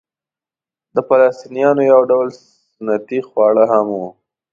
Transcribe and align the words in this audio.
د 0.95 0.97
فلسطنیانو 1.07 1.81
یو 1.91 2.01
ډول 2.11 2.27
سنتي 2.77 3.19
خواړه 3.27 3.63
هم 3.71 3.87
وو. 3.97 4.07